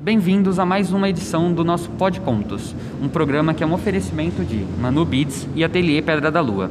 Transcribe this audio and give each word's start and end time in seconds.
Bem-vindos 0.00 0.60
a 0.60 0.64
mais 0.64 0.92
uma 0.92 1.08
edição 1.08 1.52
do 1.52 1.64
nosso 1.64 1.90
Pod 1.90 2.20
Contos, 2.20 2.74
um 3.02 3.08
programa 3.08 3.52
que 3.52 3.64
é 3.64 3.66
um 3.66 3.72
oferecimento 3.72 4.44
de 4.44 4.64
Manu 4.80 5.04
Beats 5.04 5.48
e 5.56 5.64
Ateliê 5.64 6.00
Pedra 6.00 6.30
da 6.30 6.40
Lua. 6.40 6.70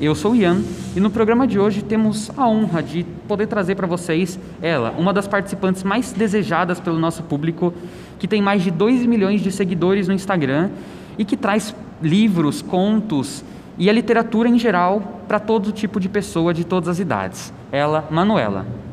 Eu 0.00 0.14
sou 0.14 0.32
o 0.32 0.36
Ian 0.36 0.62
e 0.94 1.00
no 1.00 1.10
programa 1.10 1.46
de 1.48 1.58
hoje 1.58 1.82
temos 1.82 2.30
a 2.36 2.48
honra 2.48 2.80
de 2.82 3.04
poder 3.26 3.48
trazer 3.48 3.74
para 3.74 3.86
vocês 3.86 4.38
ela, 4.62 4.94
uma 4.96 5.12
das 5.12 5.26
participantes 5.26 5.82
mais 5.82 6.12
desejadas 6.12 6.78
pelo 6.78 6.98
nosso 6.98 7.24
público, 7.24 7.74
que 8.20 8.28
tem 8.28 8.40
mais 8.40 8.62
de 8.62 8.70
2 8.70 9.04
milhões 9.04 9.40
de 9.40 9.50
seguidores 9.50 10.06
no 10.06 10.14
Instagram 10.14 10.70
e 11.18 11.24
que 11.24 11.36
traz 11.36 11.74
livros, 12.00 12.62
contos 12.62 13.44
e 13.76 13.90
a 13.90 13.92
literatura 13.92 14.48
em 14.48 14.58
geral 14.58 15.24
para 15.26 15.40
todo 15.40 15.72
tipo 15.72 15.98
de 15.98 16.08
pessoa 16.08 16.54
de 16.54 16.64
todas 16.64 16.88
as 16.88 16.98
idades. 17.00 17.52
Ela, 17.72 18.06
Manuela. 18.10 18.91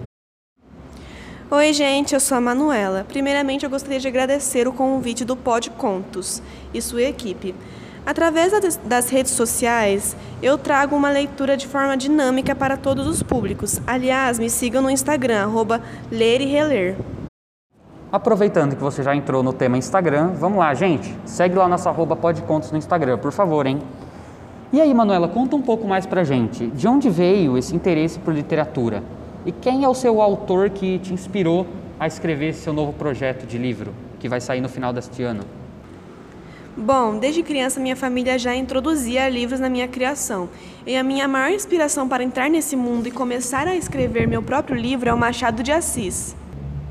Oi, 1.51 1.73
gente, 1.73 2.13
eu 2.13 2.19
sou 2.19 2.37
a 2.37 2.41
Manuela. 2.41 3.03
Primeiramente, 3.07 3.63
eu 3.63 3.71
gostaria 3.71 3.99
de 3.99 4.07
agradecer 4.07 4.67
o 4.67 4.71
convite 4.71 5.25
do 5.25 5.35
Pod 5.35 5.71
Contos 5.71 6.43
e 6.71 6.79
sua 6.79 7.01
equipe. 7.01 7.55
Através 8.05 8.53
das 8.85 9.09
redes 9.09 9.31
sociais, 9.31 10.15
eu 10.43 10.59
trago 10.59 10.95
uma 10.95 11.09
leitura 11.09 11.57
de 11.57 11.65
forma 11.65 11.97
dinâmica 11.97 12.53
para 12.53 12.77
todos 12.77 13.07
os 13.07 13.23
públicos. 13.23 13.81
Aliás, 13.87 14.37
me 14.37 14.47
sigam 14.47 14.83
no 14.83 14.91
Instagram, 14.91 15.41
arroba 15.41 15.81
ler 16.11 16.39
e 16.39 16.45
reler. 16.45 16.95
Aproveitando 18.11 18.75
que 18.75 18.83
você 18.83 19.01
já 19.01 19.15
entrou 19.15 19.41
no 19.41 19.51
tema 19.51 19.75
Instagram, 19.75 20.33
vamos 20.35 20.59
lá, 20.59 20.71
gente. 20.75 21.11
Segue 21.25 21.55
lá 21.55 21.67
nossa 21.67 21.89
arroba 21.89 22.15
podcontos 22.15 22.71
no 22.71 22.77
Instagram, 22.77 23.17
por 23.17 23.31
favor, 23.31 23.65
hein? 23.65 23.79
E 24.71 24.79
aí, 24.79 24.93
Manuela, 24.93 25.27
conta 25.27 25.55
um 25.55 25.63
pouco 25.63 25.87
mais 25.87 26.05
pra 26.05 26.23
gente. 26.23 26.67
De 26.67 26.87
onde 26.87 27.09
veio 27.09 27.57
esse 27.57 27.75
interesse 27.75 28.19
por 28.19 28.35
literatura? 28.35 29.03
E 29.45 29.51
quem 29.51 29.83
é 29.83 29.89
o 29.89 29.93
seu 29.93 30.21
autor 30.21 30.69
que 30.69 30.99
te 30.99 31.13
inspirou 31.13 31.65
a 31.99 32.07
escrever 32.07 32.49
esse 32.49 32.61
seu 32.61 32.73
novo 32.73 32.93
projeto 32.93 33.45
de 33.45 33.57
livro, 33.57 33.93
que 34.19 34.27
vai 34.27 34.41
sair 34.41 34.61
no 34.61 34.69
final 34.69 34.91
deste 34.91 35.23
ano? 35.23 35.43
Bom, 36.75 37.17
desde 37.17 37.43
criança 37.43 37.79
minha 37.79 37.95
família 37.95 38.39
já 38.39 38.55
introduzia 38.55 39.27
livros 39.27 39.59
na 39.59 39.69
minha 39.69 39.87
criação. 39.87 40.49
E 40.85 40.95
a 40.95 41.03
minha 41.03 41.27
maior 41.27 41.51
inspiração 41.51 42.07
para 42.07 42.23
entrar 42.23 42.49
nesse 42.49 42.75
mundo 42.75 43.07
e 43.07 43.11
começar 43.11 43.67
a 43.67 43.75
escrever 43.75 44.27
meu 44.27 44.41
próprio 44.41 44.77
livro 44.77 45.09
é 45.09 45.13
o 45.13 45.17
Machado 45.17 45.61
de 45.61 45.71
Assis. 45.71 46.35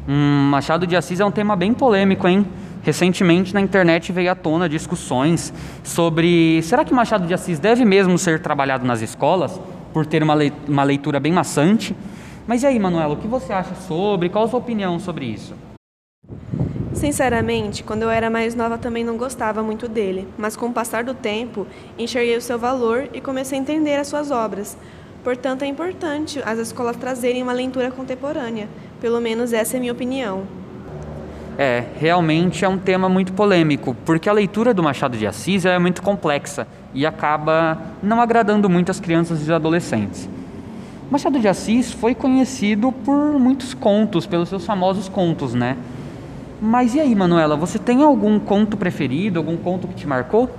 Hum, 0.06 0.48
Machado 0.50 0.86
de 0.86 0.96
Assis 0.96 1.20
é 1.20 1.24
um 1.24 1.30
tema 1.30 1.56
bem 1.56 1.72
polêmico, 1.72 2.28
hein? 2.28 2.46
Recentemente 2.82 3.54
na 3.54 3.60
internet 3.60 4.12
veio 4.12 4.30
à 4.30 4.34
tona 4.34 4.68
discussões 4.68 5.52
sobre 5.82 6.60
será 6.62 6.84
que 6.84 6.92
Machado 6.92 7.26
de 7.26 7.34
Assis 7.34 7.58
deve 7.58 7.84
mesmo 7.84 8.18
ser 8.18 8.40
trabalhado 8.40 8.86
nas 8.86 9.00
escolas 9.00 9.60
por 9.92 10.06
ter 10.06 10.22
uma 10.22 10.84
leitura 10.84 11.18
bem 11.18 11.32
maçante? 11.32 11.94
Mas 12.48 12.62
e 12.62 12.66
aí, 12.66 12.78
Manuela, 12.78 13.12
o 13.12 13.18
que 13.18 13.28
você 13.28 13.52
acha 13.52 13.74
sobre? 13.74 14.30
Qual 14.30 14.46
a 14.46 14.48
sua 14.48 14.58
opinião 14.58 14.98
sobre 14.98 15.26
isso? 15.26 15.54
Sinceramente, 16.94 17.84
quando 17.84 18.04
eu 18.04 18.10
era 18.10 18.30
mais 18.30 18.54
nova 18.54 18.78
também 18.78 19.04
não 19.04 19.18
gostava 19.18 19.62
muito 19.62 19.86
dele, 19.86 20.26
mas 20.38 20.56
com 20.56 20.68
o 20.68 20.72
passar 20.72 21.04
do 21.04 21.12
tempo, 21.12 21.66
enxerguei 21.98 22.38
o 22.38 22.40
seu 22.40 22.58
valor 22.58 23.06
e 23.12 23.20
comecei 23.20 23.58
a 23.58 23.60
entender 23.60 23.96
as 23.96 24.08
suas 24.08 24.30
obras. 24.30 24.78
Portanto, 25.22 25.62
é 25.62 25.66
importante 25.66 26.40
as 26.42 26.58
escolas 26.58 26.96
trazerem 26.96 27.42
uma 27.42 27.52
leitura 27.52 27.90
contemporânea. 27.90 28.66
Pelo 28.98 29.20
menos 29.20 29.52
essa 29.52 29.76
é 29.76 29.78
a 29.78 29.80
minha 29.80 29.92
opinião. 29.92 30.44
É, 31.58 31.84
realmente 32.00 32.64
é 32.64 32.68
um 32.68 32.78
tema 32.78 33.10
muito 33.10 33.34
polêmico, 33.34 33.94
porque 34.06 34.26
a 34.26 34.32
leitura 34.32 34.72
do 34.72 34.82
Machado 34.82 35.18
de 35.18 35.26
Assis 35.26 35.66
é 35.66 35.78
muito 35.78 36.00
complexa 36.00 36.66
e 36.94 37.04
acaba 37.04 37.76
não 38.02 38.22
agradando 38.22 38.70
muito 38.70 38.90
as 38.90 38.98
crianças 38.98 39.40
e 39.40 39.42
os 39.42 39.50
adolescentes. 39.50 40.30
Machado 41.10 41.40
de 41.40 41.48
Assis 41.48 41.90
foi 41.90 42.14
conhecido 42.14 42.92
por 42.92 43.38
muitos 43.38 43.72
contos, 43.72 44.26
pelos 44.26 44.50
seus 44.50 44.66
famosos 44.66 45.08
contos, 45.08 45.54
né? 45.54 45.78
Mas 46.60 46.94
e 46.94 47.00
aí, 47.00 47.14
Manuela, 47.14 47.56
você 47.56 47.78
tem 47.78 48.02
algum 48.02 48.38
conto 48.38 48.76
preferido, 48.76 49.38
algum 49.38 49.56
conto 49.56 49.88
que 49.88 49.94
te 49.94 50.06
marcou? 50.06 50.50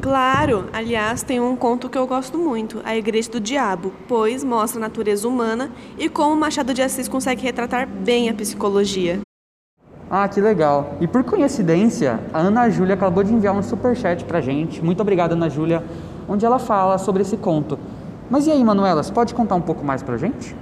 Claro, 0.00 0.68
aliás, 0.72 1.22
tem 1.22 1.38
um 1.38 1.54
conto 1.54 1.88
que 1.88 1.96
eu 1.96 2.08
gosto 2.08 2.36
muito, 2.38 2.80
A 2.84 2.96
Igreja 2.96 3.30
do 3.30 3.38
Diabo, 3.38 3.92
pois 4.08 4.42
mostra 4.42 4.80
a 4.80 4.82
natureza 4.82 5.28
humana 5.28 5.70
e 5.96 6.08
como 6.08 6.34
Machado 6.34 6.74
de 6.74 6.82
Assis 6.82 7.06
consegue 7.06 7.42
retratar 7.42 7.86
bem 7.86 8.28
a 8.28 8.34
psicologia. 8.34 9.20
Ah, 10.10 10.26
que 10.26 10.40
legal. 10.40 10.96
E 11.00 11.06
por 11.06 11.22
coincidência, 11.22 12.18
a 12.32 12.40
Ana 12.40 12.68
Júlia 12.68 12.94
acabou 12.94 13.22
de 13.22 13.32
enviar 13.32 13.54
um 13.54 13.62
superchat 13.62 14.24
pra 14.24 14.40
gente. 14.40 14.82
Muito 14.82 15.00
obrigada, 15.00 15.34
Ana 15.34 15.48
Júlia, 15.48 15.84
onde 16.28 16.44
ela 16.44 16.58
fala 16.58 16.98
sobre 16.98 17.22
esse 17.22 17.36
conto. 17.36 17.78
Mas 18.30 18.46
e 18.46 18.50
aí, 18.50 18.62
Manuela, 18.62 19.02
você 19.02 19.12
pode 19.12 19.34
contar 19.34 19.54
um 19.54 19.60
pouco 19.60 19.84
mais 19.84 20.02
para 20.02 20.14
a 20.14 20.18
gente? 20.18 20.54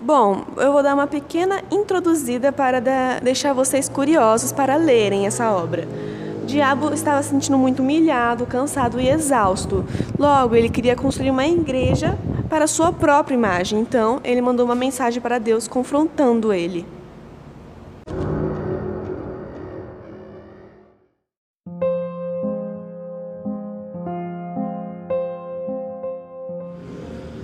Bom, 0.00 0.44
eu 0.56 0.72
vou 0.72 0.82
dar 0.82 0.94
uma 0.94 1.06
pequena 1.06 1.62
introduzida 1.70 2.50
para 2.50 2.80
deixar 3.22 3.52
vocês 3.52 3.88
curiosos 3.88 4.52
para 4.52 4.76
lerem 4.76 5.26
essa 5.26 5.50
obra. 5.52 5.86
Diabo 6.44 6.92
estava 6.92 7.22
se 7.22 7.30
sentindo 7.30 7.56
muito 7.56 7.82
humilhado, 7.82 8.44
cansado 8.44 9.00
e 9.00 9.08
exausto. 9.08 9.84
Logo, 10.18 10.56
ele 10.56 10.68
queria 10.68 10.96
construir 10.96 11.30
uma 11.30 11.46
igreja 11.46 12.18
para 12.50 12.66
sua 12.66 12.92
própria 12.92 13.34
imagem. 13.34 13.78
Então, 13.78 14.20
ele 14.24 14.42
mandou 14.42 14.66
uma 14.66 14.74
mensagem 14.74 15.22
para 15.22 15.38
Deus 15.38 15.68
confrontando 15.68 16.52
ele. 16.52 16.84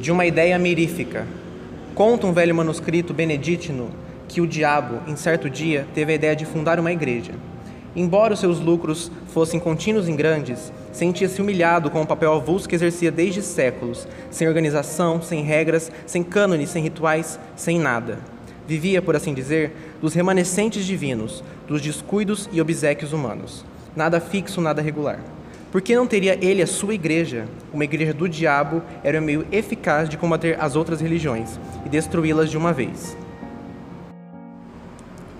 De 0.09 0.13
uma 0.13 0.25
ideia 0.25 0.59
mirífica. 0.59 1.27
Conta 1.95 2.27
um 2.27 2.33
velho 2.33 2.55
manuscrito 2.55 3.13
beneditino 3.13 3.91
que 4.27 4.41
o 4.41 4.47
diabo, 4.47 5.03
em 5.07 5.15
certo 5.17 5.51
dia, 5.51 5.87
teve 5.93 6.13
a 6.13 6.15
ideia 6.15 6.35
de 6.35 6.47
fundar 6.47 6.81
uma 6.81 6.91
igreja. 6.91 7.33
Embora 7.95 8.33
os 8.33 8.41
seus 8.41 8.59
lucros 8.59 9.13
fossem 9.27 9.61
contínuos 9.61 10.09
e 10.09 10.13
grandes, 10.13 10.73
sentia-se 10.93 11.43
humilhado 11.43 11.91
com 11.91 12.01
o 12.01 12.07
papel 12.07 12.33
avulso 12.33 12.67
que 12.67 12.75
exercia 12.75 13.13
desde 13.13 13.43
séculos, 13.43 14.09
sem 14.31 14.49
organização, 14.49 15.21
sem 15.21 15.43
regras, 15.43 15.93
sem 16.07 16.23
cânones, 16.23 16.71
sem 16.71 16.83
rituais, 16.83 17.39
sem 17.55 17.79
nada. 17.79 18.19
Vivia, 18.67 19.03
por 19.03 19.15
assim 19.15 19.35
dizer, 19.35 19.77
dos 20.01 20.15
remanescentes 20.15 20.87
divinos, 20.87 21.45
dos 21.67 21.83
descuidos 21.83 22.49
e 22.51 22.63
obsequios 22.63 23.13
humanos. 23.13 23.63
Nada 23.95 24.23
fixo, 24.23 24.59
nada 24.63 24.81
regular. 24.81 25.21
Por 25.71 25.83
que 25.83 25.95
não 25.95 26.07
teria 26.07 26.39
ele 26.43 26.63
a 26.63 26.67
sua 26.67 26.95
igreja? 26.95 27.47
Uma 27.75 27.85
igreja 27.85 28.15
do 28.15 28.27
diabo 28.27 28.83
era 29.05 29.21
o 29.21 29.23
meio 29.23 29.47
eficaz 29.53 30.09
de 30.09 30.17
combater 30.17 30.57
as 30.59 30.77
outras 30.77 30.99
religiões 30.99 31.61
e 31.85 31.91
destruí-las 31.91 32.51
de 32.51 32.57
uma 32.57 32.73
vez. 32.73 33.17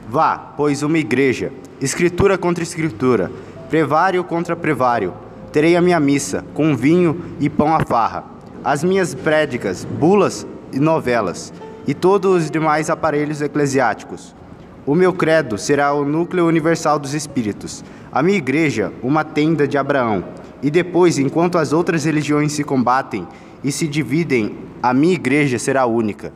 Vá, 0.07 0.37
pois, 0.37 0.83
uma 0.83 0.99
igreja, 0.99 1.51
escritura 1.81 2.37
contra 2.37 2.63
escritura, 2.63 3.33
prevário 3.71 4.23
contra 4.23 4.55
prevário. 4.55 5.15
Terei 5.51 5.77
a 5.77 5.81
minha 5.81 5.99
missa, 5.99 6.45
com 6.53 6.77
vinho 6.77 7.25
e 7.41 7.49
pão 7.49 7.75
à 7.75 7.81
farra, 7.81 8.25
as 8.63 8.85
minhas 8.85 9.15
prédicas, 9.15 9.87
bulas 9.87 10.47
e 10.75 10.79
novelas, 10.79 11.55
e 11.87 11.95
todos 11.95 12.45
os 12.45 12.51
demais 12.51 12.91
aparelhos 12.91 13.41
eclesiásticos. 13.41 14.37
O 14.85 14.95
meu 14.95 15.13
credo 15.13 15.57
será 15.57 15.93
o 15.95 16.05
núcleo 16.05 16.47
universal 16.47 16.99
dos 16.99 17.15
espíritos 17.15 17.83
a 18.19 18.23
minha 18.23 18.37
igreja, 18.37 18.93
uma 19.01 19.23
tenda 19.23 19.69
de 19.69 19.79
Abraão. 19.79 20.25
E 20.61 20.73
depois, 20.73 21.21
enquanto 21.21 21.57
as 21.57 21.73
outras 21.73 22.05
religiões 22.05 22.51
se 22.51 22.65
combatem 22.65 23.25
e 23.63 23.71
se 23.71 23.87
dividem, 23.87 24.59
a 24.83 24.93
minha 24.93 25.15
igreja 25.15 25.57
será 25.57 25.87
única. 25.87 26.33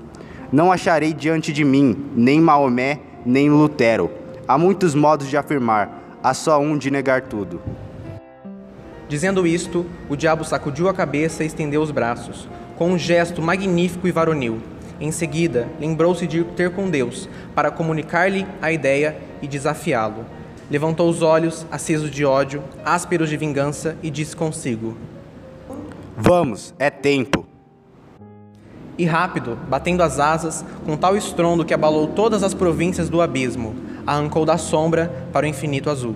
Não 0.53 0.71
acharei 0.71 1.13
diante 1.13 1.53
de 1.53 1.65
mim 1.65 2.07
nem 2.15 2.41
Maomé, 2.41 3.01
nem 3.27 3.51
Lutero. 3.51 4.13
Há 4.47 4.57
muitos 4.57 4.95
modos 4.95 5.29
de 5.29 5.37
afirmar, 5.37 6.21
há 6.23 6.33
só 6.33 6.61
um 6.61 6.79
de 6.79 6.89
negar 6.89 7.23
tudo. 7.23 7.61
Dizendo 9.09 9.45
isto, 9.45 9.85
o 10.09 10.15
diabo 10.15 10.45
sacudiu 10.45 10.89
a 10.89 10.95
cabeça 10.95 11.43
e 11.43 11.49
estendeu 11.49 11.83
os 11.83 11.91
braços, 11.91 12.49
com 12.79 12.93
um 12.93 12.97
gesto 12.97 13.43
magnífico 13.43 14.07
e 14.07 14.13
varonil. 14.13 14.61
Em 15.01 15.11
seguida, 15.11 15.67
lembrou-se 15.81 16.29
de 16.29 16.45
ter 16.45 16.71
com 16.71 16.89
Deus, 16.89 17.29
para 17.57 17.73
comunicar-lhe 17.73 18.47
a 18.63 18.71
ideia 18.71 19.17
e 19.43 19.49
desafiá-lo. 19.49 20.25
Levantou 20.73 21.11
os 21.11 21.21
olhos, 21.21 21.67
acesos 21.71 22.11
de 22.11 22.25
ódio, 22.25 22.65
ásperos 22.83 23.29
de 23.29 23.37
vingança, 23.37 23.95
e 24.03 24.09
disse 24.09 24.35
consigo: 24.35 24.97
Vamos, 26.17 26.73
é 26.79 26.89
tempo. 26.89 27.47
E 28.97 29.05
rápido, 29.05 29.59
batendo 29.69 30.03
as 30.03 30.19
asas, 30.19 30.65
com 30.87 30.97
tal 30.97 31.15
estrondo 31.15 31.63
que 31.63 31.75
abalou 31.75 32.07
todas 32.07 32.43
as 32.43 32.55
províncias 32.55 33.11
do 33.11 33.21
abismo, 33.21 33.77
arrancou 34.07 34.47
da 34.47 34.57
sombra 34.57 35.29
para 35.31 35.45
o 35.45 35.49
infinito 35.49 35.91
azul. 35.91 36.15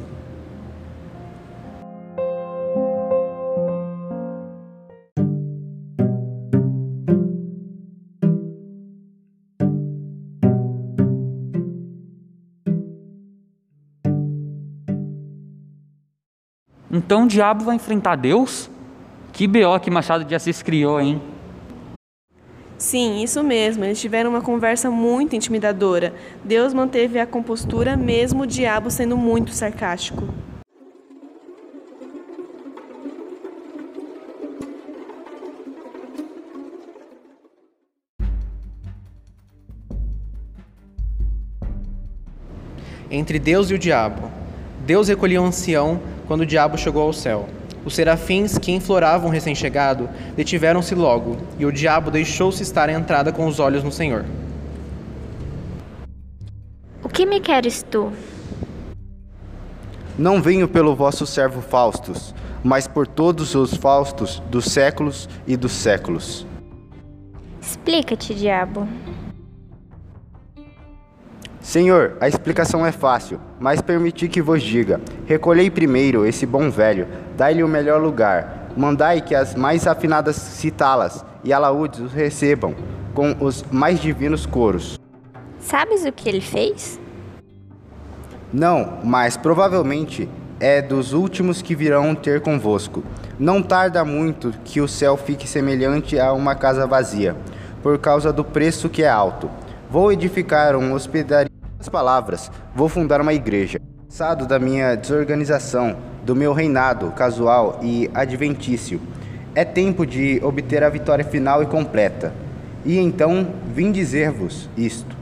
Então 16.96 17.25
o 17.25 17.28
diabo 17.28 17.62
vai 17.62 17.76
enfrentar 17.76 18.16
Deus? 18.16 18.70
Que 19.31 19.46
BO 19.46 19.78
que 19.82 19.90
Machado 19.90 20.25
de 20.25 20.34
Assis 20.34 20.62
criou, 20.62 20.98
hein? 20.98 21.20
Sim, 22.78 23.22
isso 23.22 23.43
mesmo. 23.44 23.84
Eles 23.84 24.00
tiveram 24.00 24.31
uma 24.31 24.40
conversa 24.40 24.90
muito 24.90 25.37
intimidadora. 25.37 26.14
Deus 26.43 26.72
manteve 26.72 27.19
a 27.19 27.26
compostura, 27.26 27.98
mesmo 27.98 28.44
o 28.44 28.46
diabo 28.46 28.90
sendo 28.90 29.14
muito 29.14 29.50
sarcástico. 29.50 30.26
Entre 43.10 43.38
Deus 43.38 43.70
e 43.70 43.75
o 43.75 43.78
diabo. 43.78 44.31
Deus 44.87 45.08
recolhia 45.08 45.43
o 45.43 45.44
ancião 45.44 46.15
quando 46.26 46.43
o 46.43 46.46
diabo 46.46 46.76
chegou 46.76 47.02
ao 47.02 47.12
céu. 47.12 47.49
Os 47.84 47.94
serafins 47.94 48.58
que 48.58 48.73
enfloravam 48.73 49.28
o 49.28 49.32
recém-chegado 49.32 50.08
detiveram-se 50.37 50.94
logo, 50.94 51.37
e 51.58 51.64
o 51.64 51.73
diabo 51.73 52.11
deixou-se 52.11 52.62
estar 52.62 52.88
à 52.88 52.93
entrada 52.93 53.32
com 53.32 53.46
os 53.46 53.61
olhos 53.61 53.84
no 53.84 53.93
Senhor. 53.93 54.25
O 57.02 57.08
que 57.08 57.25
me 57.25 57.40
queres 57.40 57.84
tu? 57.88 58.12
Não 60.19 60.43
venho 60.43 60.67
pelo 60.67 60.96
vosso 60.96 61.26
servo 61.26 61.61
Faustus, 61.61 62.34
mas 62.64 62.88
por 62.88 63.06
todos 63.06 63.55
os 63.55 63.75
Faustos 63.75 64.43
dos 64.50 64.64
séculos 64.64 65.29
e 65.46 65.56
dos 65.56 65.72
séculos. 65.72 66.44
Explica-te, 67.61 68.34
diabo. 68.34 68.88
Senhor, 71.66 72.16
a 72.20 72.28
explicação 72.28 72.86
é 72.86 72.92
fácil, 72.92 73.40
mas 73.58 73.82
permiti 73.82 74.28
que 74.28 74.40
vos 74.40 74.62
diga. 74.62 75.00
Recolhei 75.26 75.68
primeiro 75.68 76.24
esse 76.24 76.46
bom 76.46 76.70
velho, 76.70 77.08
dai-lhe 77.36 77.60
o 77.60 77.66
melhor 77.66 78.00
lugar. 78.00 78.68
Mandai 78.76 79.20
que 79.20 79.34
as 79.34 79.56
mais 79.56 79.84
afinadas 79.84 80.36
citalas 80.36 81.24
e 81.42 81.52
alaúdes 81.52 81.98
os 81.98 82.12
recebam, 82.12 82.72
com 83.12 83.34
os 83.40 83.64
mais 83.68 83.98
divinos 83.98 84.46
coros. 84.46 84.96
Sabes 85.58 86.04
o 86.04 86.12
que 86.12 86.28
ele 86.28 86.40
fez? 86.40 87.00
Não, 88.52 89.00
mas 89.02 89.36
provavelmente 89.36 90.28
é 90.60 90.80
dos 90.80 91.12
últimos 91.12 91.62
que 91.62 91.74
virão 91.74 92.14
ter 92.14 92.40
convosco. 92.42 93.02
Não 93.40 93.60
tarda 93.60 94.04
muito 94.04 94.54
que 94.64 94.80
o 94.80 94.86
céu 94.86 95.16
fique 95.16 95.48
semelhante 95.48 96.16
a 96.16 96.32
uma 96.32 96.54
casa 96.54 96.86
vazia, 96.86 97.34
por 97.82 97.98
causa 97.98 98.32
do 98.32 98.44
preço 98.44 98.88
que 98.88 99.02
é 99.02 99.10
alto. 99.10 99.50
Vou 99.90 100.12
edificar 100.12 100.76
um 100.76 100.92
hospedaria 100.92 101.56
as 101.86 101.88
palavras, 101.88 102.50
vou 102.74 102.88
fundar 102.88 103.20
uma 103.20 103.32
igreja. 103.32 103.78
Cansado 104.08 104.44
da 104.44 104.58
minha 104.58 104.96
desorganização, 104.96 105.96
do 106.24 106.34
meu 106.34 106.52
reinado 106.52 107.12
casual 107.12 107.78
e 107.80 108.10
adventício, 108.12 109.00
é 109.54 109.64
tempo 109.64 110.04
de 110.04 110.40
obter 110.42 110.82
a 110.82 110.88
vitória 110.88 111.24
final 111.24 111.62
e 111.62 111.66
completa. 111.66 112.34
E 112.84 112.98
então 112.98 113.48
vim 113.72 113.92
dizer-vos 113.92 114.68
isto, 114.76 115.16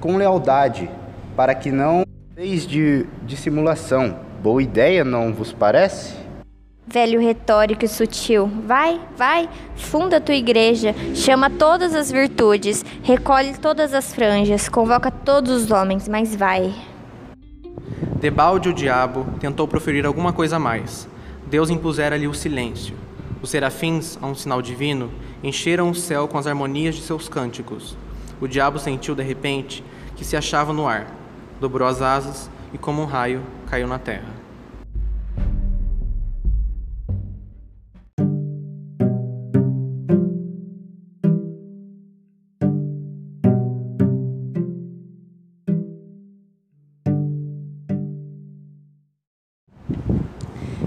com 0.00 0.16
lealdade, 0.16 0.90
para 1.36 1.54
que 1.54 1.70
não 1.70 2.04
deis 2.34 2.66
de 2.66 3.06
dissimulação. 3.22 4.18
Boa 4.42 4.62
ideia, 4.62 5.04
não 5.04 5.32
vos 5.32 5.52
parece? 5.52 6.23
Velho 6.86 7.18
retórico 7.18 7.84
e 7.84 7.88
sutil, 7.88 8.46
vai, 8.46 9.00
vai, 9.16 9.48
funda 9.74 10.20
tua 10.20 10.34
igreja, 10.34 10.94
chama 11.14 11.48
todas 11.48 11.94
as 11.94 12.12
virtudes, 12.12 12.84
recolhe 13.02 13.56
todas 13.56 13.94
as 13.94 14.14
franjas, 14.14 14.68
convoca 14.68 15.10
todos 15.10 15.64
os 15.64 15.70
homens, 15.70 16.06
mas 16.06 16.36
vai. 16.36 16.74
Debalde 18.20 18.68
o 18.68 18.74
diabo 18.74 19.26
tentou 19.40 19.66
proferir 19.66 20.04
alguma 20.04 20.32
coisa 20.32 20.56
a 20.56 20.58
mais. 20.58 21.08
Deus 21.46 21.70
impusera-lhe 21.70 22.28
o 22.28 22.34
silêncio. 22.34 22.94
Os 23.40 23.48
serafins, 23.48 24.18
a 24.20 24.26
um 24.26 24.34
sinal 24.34 24.60
divino, 24.60 25.10
encheram 25.42 25.90
o 25.90 25.94
céu 25.94 26.28
com 26.28 26.36
as 26.36 26.46
harmonias 26.46 26.94
de 26.94 27.02
seus 27.02 27.28
cânticos. 27.28 27.96
O 28.40 28.46
diabo 28.46 28.78
sentiu 28.78 29.14
de 29.14 29.22
repente 29.22 29.82
que 30.16 30.24
se 30.24 30.36
achava 30.36 30.72
no 30.72 30.86
ar, 30.86 31.06
dobrou 31.60 31.88
as 31.88 32.02
asas 32.02 32.50
e, 32.72 32.78
como 32.78 33.02
um 33.02 33.06
raio, 33.06 33.42
caiu 33.68 33.86
na 33.86 33.98
terra. 33.98 34.33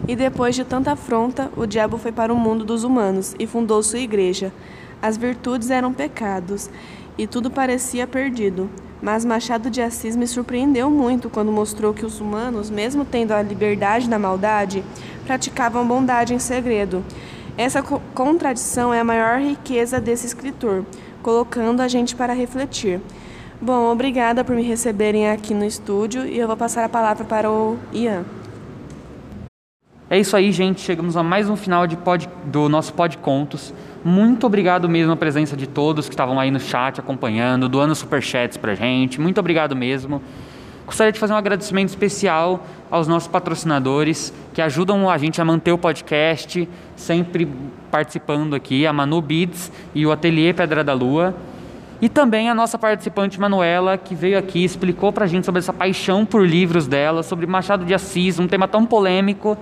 E 0.08 0.16
depois 0.16 0.56
de 0.56 0.64
tanta 0.64 0.94
afronta, 0.94 1.52
o 1.58 1.66
diabo 1.66 1.98
foi 1.98 2.14
para 2.14 2.34
o 2.34 2.38
mundo 2.38 2.64
dos 2.64 2.84
humanos 2.84 3.36
e 3.38 3.46
fundou 3.46 3.84
sua 3.84 4.00
igreja. 4.00 4.54
As 5.02 5.18
virtudes 5.18 5.70
eram 5.70 5.92
pecados 5.92 6.70
e 7.18 7.28
tudo 7.28 7.52
parecia 7.52 8.08
perdido. 8.08 8.70
Mas 9.02 9.26
Machado 9.26 9.70
de 9.70 9.82
Assis 9.82 10.16
me 10.16 10.26
surpreendeu 10.26 10.90
muito 10.90 11.30
quando 11.30 11.52
mostrou 11.52 11.94
que 11.94 12.06
os 12.06 12.20
humanos, 12.20 12.70
mesmo 12.70 13.06
tendo 13.06 13.32
a 13.32 13.42
liberdade 13.42 14.10
da 14.10 14.18
maldade, 14.18 14.84
praticavam 15.26 15.86
bondade 15.86 16.34
em 16.34 16.40
segredo. 16.40 17.04
Essa 17.58 17.84
co 17.84 18.02
contradição 18.16 18.94
é 18.94 19.00
a 19.00 19.04
maior 19.04 19.40
riqueza 19.40 20.00
desse 20.00 20.26
escritor, 20.26 20.86
colocando 21.22 21.82
a 21.82 21.88
gente 21.88 22.16
para 22.16 22.34
refletir. 22.34 23.02
Bom, 23.62 23.92
obrigada 23.92 24.44
por 24.44 24.56
me 24.56 24.64
receberem 24.64 25.30
aqui 25.30 25.54
no 25.54 25.66
estúdio 25.66 26.26
e 26.26 26.38
eu 26.38 26.48
vou 26.48 26.56
passar 26.58 26.84
a 26.84 26.90
palavra 26.90 27.26
para 27.26 27.52
o 27.52 27.78
Ian. 27.92 28.24
É 30.10 30.18
isso 30.18 30.38
aí, 30.38 30.54
gente. 30.54 30.80
Chegamos 30.80 31.18
a 31.18 31.24
mais 31.24 31.50
um 31.50 31.58
final 31.58 31.86
de 31.86 31.98
pod, 31.98 32.30
do 32.46 32.70
nosso 32.70 32.94
Pod 32.94 33.18
Contos. 33.18 33.74
Muito 34.06 34.48
obrigado 34.48 34.88
mesmo 34.88 35.12
a 35.12 35.18
presença 35.18 35.58
de 35.58 35.68
todos 35.68 36.08
que 36.08 36.14
estavam 36.14 36.40
aí 36.40 36.50
no 36.50 36.62
chat 36.62 36.98
acompanhando, 36.98 37.68
doando 37.68 37.94
superchats 37.94 38.56
pra 38.56 38.74
gente. 38.74 39.20
Muito 39.20 39.38
obrigado 39.38 39.76
mesmo. 39.76 40.22
Gostaria 40.86 41.12
de 41.12 41.20
fazer 41.20 41.34
um 41.34 41.36
agradecimento 41.36 41.90
especial 41.90 42.66
aos 42.90 43.06
nossos 43.06 43.28
patrocinadores 43.28 44.34
que 44.54 44.62
ajudam 44.62 45.10
a 45.10 45.18
gente 45.18 45.42
a 45.42 45.46
manter 45.46 45.74
o 45.74 45.78
podcast, 45.78 46.70
sempre 46.96 47.46
participando 47.92 48.56
aqui, 48.56 48.88
a 48.88 48.94
Manu 48.94 49.22
Beats 49.22 49.70
e 49.94 50.06
o 50.06 50.12
Ateliê 50.14 50.54
Pedra 50.54 50.86
da 50.86 50.94
Lua. 50.94 51.36
E 52.02 52.08
também 52.08 52.50
a 52.50 52.56
nossa 52.56 52.80
participante 52.80 53.38
Manuela, 53.38 53.98
que 53.98 54.16
veio 54.16 54.40
aqui, 54.40 54.64
explicou 54.64 55.12
pra 55.12 55.28
gente 55.28 55.46
sobre 55.46 55.60
essa 55.60 55.74
paixão 55.74 56.26
por 56.26 56.48
livros 56.48 56.88
dela, 56.88 57.24
sobre 57.24 57.46
Machado 57.46 57.84
de 57.84 57.94
Assis, 57.94 58.40
um 58.40 58.48
tema 58.48 58.70
tão 58.70 58.86
polêmico 58.86 59.58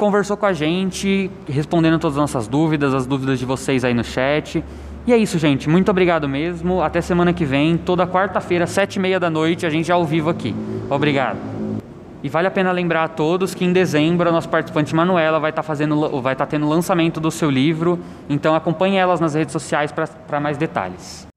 conversou 0.00 0.34
com 0.34 0.46
a 0.46 0.52
gente, 0.54 1.30
respondendo 1.46 1.98
todas 1.98 2.16
as 2.16 2.20
nossas 2.22 2.48
dúvidas, 2.48 2.94
as 2.94 3.06
dúvidas 3.06 3.38
de 3.38 3.44
vocês 3.44 3.84
aí 3.84 3.92
no 3.92 4.02
chat. 4.02 4.64
E 5.06 5.12
é 5.12 5.16
isso, 5.18 5.38
gente. 5.38 5.68
Muito 5.68 5.90
obrigado 5.90 6.26
mesmo. 6.26 6.80
Até 6.80 7.02
semana 7.02 7.34
que 7.34 7.44
vem, 7.44 7.76
toda 7.76 8.06
quarta-feira, 8.06 8.66
sete 8.66 8.96
e 8.96 8.98
meia 8.98 9.20
da 9.20 9.28
noite, 9.28 9.66
a 9.66 9.70
gente 9.70 9.88
já 9.88 9.94
ao 9.94 10.06
vivo 10.06 10.30
aqui. 10.30 10.54
Obrigado. 10.88 11.36
E 12.22 12.30
vale 12.30 12.48
a 12.48 12.50
pena 12.50 12.72
lembrar 12.72 13.04
a 13.04 13.08
todos 13.08 13.54
que 13.54 13.62
em 13.62 13.74
dezembro 13.74 14.26
a 14.26 14.32
nossa 14.32 14.48
participante 14.48 14.94
Manuela 14.94 15.38
vai 15.38 15.50
estar 15.50 15.62
tá 15.62 15.66
fazendo, 15.66 16.00
vai 16.22 16.32
estar 16.32 16.46
tá 16.46 16.50
tendo 16.50 16.66
lançamento 16.66 17.20
do 17.20 17.30
seu 17.30 17.50
livro. 17.50 17.98
Então 18.26 18.54
acompanhe 18.54 18.96
elas 18.96 19.20
nas 19.20 19.34
redes 19.34 19.52
sociais 19.52 19.92
para 19.92 20.40
mais 20.40 20.56
detalhes. 20.56 21.29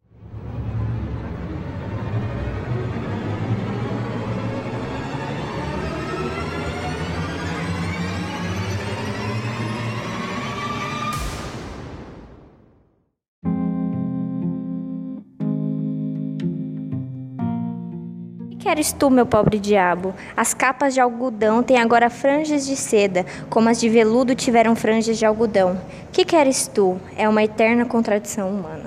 Queres 18.63 18.93
tu, 18.93 19.09
meu 19.09 19.25
pobre 19.25 19.59
diabo? 19.59 20.13
As 20.37 20.53
capas 20.53 20.93
de 20.93 21.01
algodão 21.01 21.61
têm 21.61 21.81
agora 21.81 22.09
franjas 22.09 22.65
de 22.65 22.77
seda, 22.77 23.25
como 23.49 23.67
as 23.67 23.77
de 23.79 23.89
veludo 23.89 24.33
tiveram 24.33 24.73
franjas 24.73 25.17
de 25.17 25.25
algodão. 25.25 25.77
Que 26.13 26.23
queres 26.23 26.65
tu? 26.65 26.97
É 27.17 27.27
uma 27.27 27.43
eterna 27.43 27.83
contradição 27.83 28.49
humana. 28.49 28.82